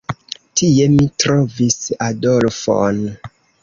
[0.61, 3.09] Tie mi trovis Adolfon.